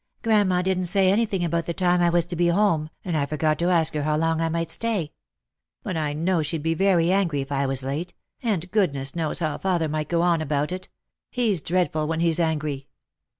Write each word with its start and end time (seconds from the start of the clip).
"Grandma 0.23 0.63
didn't 0.63 0.85
say 0.87 1.11
anything 1.11 1.45
about 1.45 1.67
the 1.67 1.75
time 1.75 2.01
I 2.01 2.09
was 2.09 2.25
to 2.25 2.35
be 2.35 2.47
home, 2.47 2.89
and 3.05 3.15
I 3.15 3.27
forgot 3.27 3.59
to 3.59 3.69
ask 3.69 3.93
her 3.93 4.01
how 4.01 4.17
long 4.17 4.41
I 4.41 4.49
might 4.49 4.71
stay. 4.71 5.11
But 5.83 5.95
I 5.95 6.13
Lost 6.13 6.13
for 6.13 6.13
Love. 6.15 6.25
107 6.25 6.25
know 6.25 6.41
she'd 6.41 6.63
be 6.63 6.73
very 6.83 7.11
angry 7.11 7.41
if 7.41 7.51
I 7.51 7.67
was 7.67 7.83
late; 7.83 8.15
and 8.41 8.71
goodness 8.71 9.15
knows 9.15 9.37
how 9.37 9.59
father 9.59 9.87
might 9.87 10.09
go 10.09 10.23
on 10.23 10.41
about 10.41 10.71
it. 10.71 10.89
He's 11.29 11.61
dreadful 11.61 12.07
when 12.07 12.19
he's 12.19 12.39
angry." 12.39 12.87